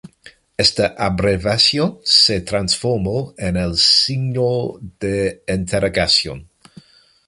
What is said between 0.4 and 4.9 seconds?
Esta abreviación se transformó en el signo